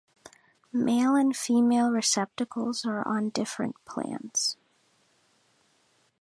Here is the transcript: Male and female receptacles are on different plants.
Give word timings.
Male 0.73 1.13
and 1.13 1.37
female 1.37 1.91
receptacles 1.91 2.85
are 2.85 3.07
on 3.07 3.29
different 3.29 3.75
plants. 3.85 4.57